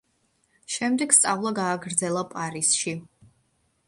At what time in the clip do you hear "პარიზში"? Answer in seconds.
2.31-2.95